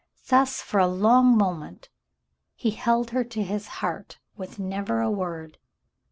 [0.29, 1.89] Thus for a long moment
[2.55, 5.59] he held her to his heart with never a word.